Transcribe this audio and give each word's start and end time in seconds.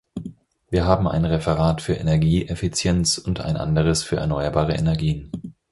Wir 0.71 0.85
haben 0.85 1.07
ein 1.07 1.25
Referat 1.25 1.79
für 1.79 1.93
Energieeffizienz 1.93 3.19
und 3.19 3.39
ein 3.39 3.55
anderes 3.55 4.01
für 4.01 4.15
erneuerbare 4.15 4.73
Energien. 4.73 5.31